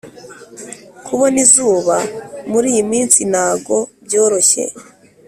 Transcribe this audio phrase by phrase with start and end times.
[1.05, 1.95] Kubona izuba
[2.51, 4.63] muriyiminsi nago byoroshye